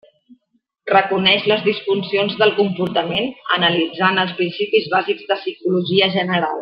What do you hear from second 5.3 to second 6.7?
de psicologia general.